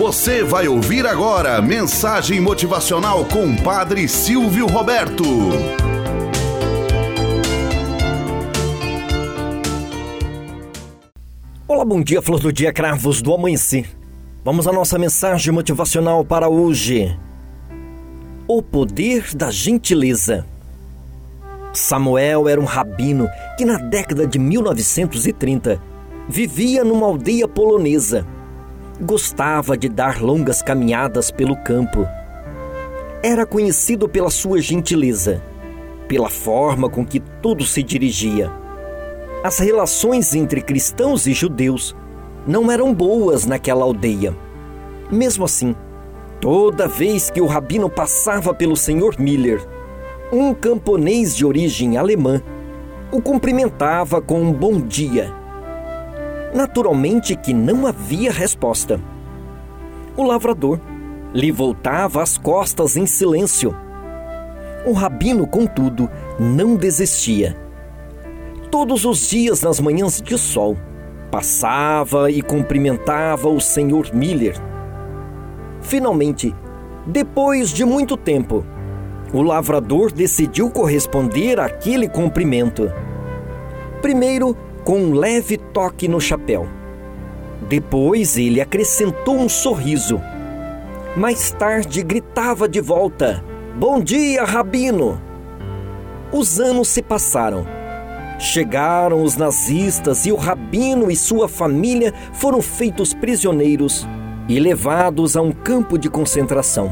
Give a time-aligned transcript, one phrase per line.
[0.00, 5.22] Você vai ouvir agora mensagem motivacional com Padre Silvio Roberto.
[11.68, 13.90] Olá, bom dia, flor do dia, cravos do amanhecer.
[14.42, 17.14] Vamos à nossa mensagem motivacional para hoje.
[18.48, 20.46] O poder da gentileza.
[21.74, 25.78] Samuel era um rabino que na década de 1930
[26.26, 28.26] vivia numa aldeia polonesa.
[29.02, 32.06] Gostava de dar longas caminhadas pelo campo.
[33.22, 35.42] Era conhecido pela sua gentileza,
[36.06, 38.50] pela forma com que tudo se dirigia.
[39.42, 41.96] As relações entre cristãos e judeus
[42.46, 44.36] não eram boas naquela aldeia.
[45.10, 45.74] Mesmo assim,
[46.38, 49.18] toda vez que o rabino passava pelo Sr.
[49.18, 49.66] Miller,
[50.30, 52.42] um camponês de origem alemã
[53.10, 55.39] o cumprimentava com um bom dia.
[56.54, 59.00] Naturalmente que não havia resposta.
[60.16, 60.80] O lavrador
[61.32, 63.74] lhe voltava as costas em silêncio.
[64.84, 67.56] O rabino, contudo, não desistia.
[68.70, 70.76] Todos os dias, nas manhãs de sol,
[71.30, 74.12] passava e cumprimentava o Sr.
[74.12, 74.56] Miller.
[75.80, 76.54] Finalmente,
[77.06, 78.64] depois de muito tempo,
[79.32, 82.90] o lavrador decidiu corresponder àquele cumprimento.
[84.02, 86.68] Primeiro, com um leve toque no chapéu.
[87.68, 90.20] Depois, ele acrescentou um sorriso.
[91.16, 93.44] Mais tarde, gritava de volta:
[93.76, 95.20] Bom dia, Rabino!
[96.32, 97.66] Os anos se passaram.
[98.38, 104.08] Chegaram os nazistas e o rabino e sua família foram feitos prisioneiros
[104.48, 106.90] e levados a um campo de concentração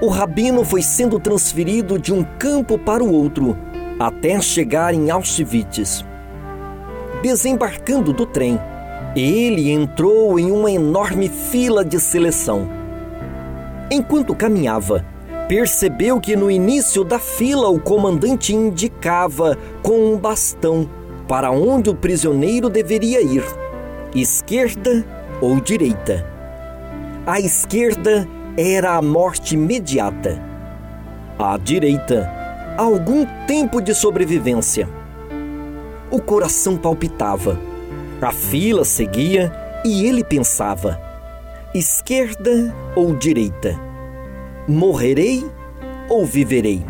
[0.00, 3.56] o rabino foi sendo transferido de um campo para o outro
[3.98, 6.04] até chegar em Auschwitz.
[7.22, 8.58] Desembarcando do trem,
[9.16, 12.68] ele entrou em uma enorme fila de seleção.
[13.90, 15.04] Enquanto caminhava,
[15.48, 20.88] percebeu que no início da fila o comandante indicava com um bastão
[21.26, 23.44] para onde o prisioneiro deveria ir:
[24.14, 25.04] esquerda
[25.40, 26.26] ou direita.
[27.26, 30.40] À esquerda era a morte imediata.
[31.38, 32.30] À direita,
[32.76, 34.88] algum tempo de sobrevivência.
[36.10, 37.58] O coração palpitava.
[38.20, 39.52] A fila seguia
[39.84, 41.00] e ele pensava:
[41.74, 43.78] esquerda ou direita?
[44.68, 45.44] Morrerei
[46.08, 46.84] ou viverei?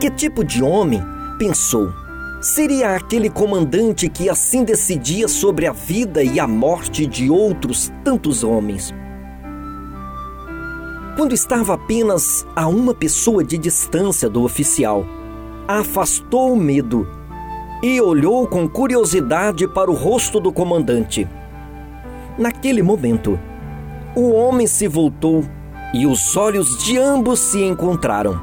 [0.00, 1.02] Que tipo de homem,
[1.38, 1.92] pensou,
[2.40, 8.42] seria aquele comandante que assim decidia sobre a vida e a morte de outros tantos
[8.42, 8.92] homens?
[11.16, 15.04] Quando estava apenas a uma pessoa de distância do oficial,
[15.66, 17.17] afastou o medo
[17.82, 21.28] e olhou com curiosidade para o rosto do comandante.
[22.36, 23.38] Naquele momento,
[24.14, 25.44] o homem se voltou
[25.94, 28.40] e os olhos de ambos se encontraram.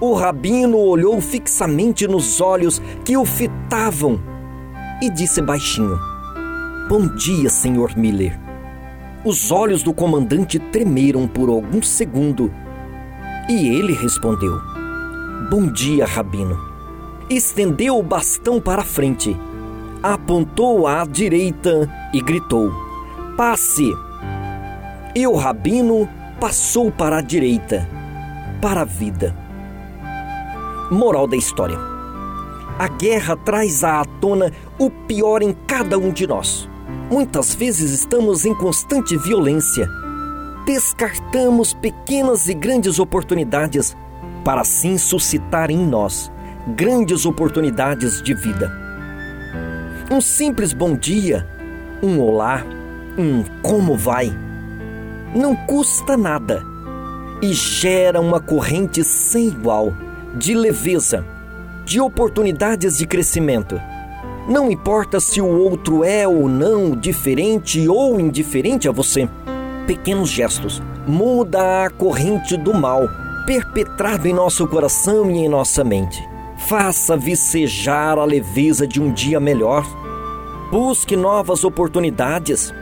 [0.00, 4.20] O rabino olhou fixamente nos olhos que o fitavam
[5.00, 5.98] e disse baixinho:
[6.88, 8.38] Bom dia, senhor Miller.
[9.24, 12.52] Os olhos do comandante tremeram por algum segundo
[13.48, 14.60] e ele respondeu:
[15.48, 16.71] Bom dia, Rabino.
[17.34, 19.34] Estendeu o bastão para frente,
[20.02, 22.70] apontou à direita e gritou:
[23.38, 23.90] Passe!
[25.14, 26.06] E o Rabino
[26.38, 27.88] passou para a direita,
[28.60, 29.34] para a vida.
[30.90, 31.78] Moral da história:
[32.78, 36.68] A guerra traz à tona o pior em cada um de nós
[37.10, 39.88] Muitas vezes estamos em constante violência.
[40.66, 43.96] Descartamos pequenas e grandes oportunidades
[44.44, 46.30] para assim suscitar em nós
[46.66, 48.72] grandes oportunidades de vida.
[50.10, 51.46] Um simples bom dia,
[52.02, 52.64] um olá,
[53.18, 54.32] um como vai,
[55.34, 56.62] não custa nada
[57.40, 59.92] e gera uma corrente sem igual
[60.36, 61.24] de leveza,
[61.84, 63.80] de oportunidades de crescimento
[64.48, 69.28] não importa se o outro é ou não diferente ou indiferente a você.
[69.86, 73.08] Pequenos gestos muda a corrente do mal
[73.46, 76.31] perpetrado em nosso coração e em nossa mente.
[76.66, 79.84] Faça vicejar a leveza de um dia melhor.
[80.70, 82.72] Busque novas oportunidades.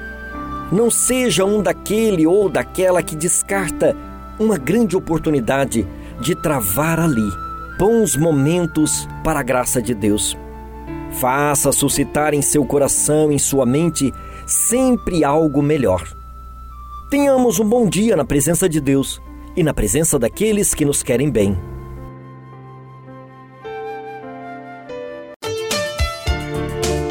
[0.71, 3.97] Não seja um daquele ou daquela que descarta
[4.39, 5.87] uma grande oportunidade
[6.21, 7.29] de travar ali
[7.79, 10.37] bons momentos para a graça de Deus.
[11.13, 14.13] Faça suscitar em seu coração, em sua mente,
[14.47, 16.07] sempre algo melhor.
[17.11, 19.21] Tenhamos um bom dia na presença de Deus
[19.57, 21.59] e na presença daqueles que nos querem bem.